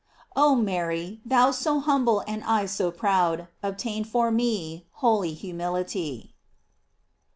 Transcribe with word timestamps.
"f 0.01 0.25
Oh 0.35 0.55
Mary, 0.55 1.21
thou 1.23 1.51
so 1.51 1.79
humble 1.79 2.23
and 2.27 2.43
I 2.45 2.65
so 2.65 2.89
proud, 2.89 3.49
obtain 3.61 4.03
for 4.03 4.31
me 4.31 4.87
holy 4.93 5.35
humility. 5.35 6.33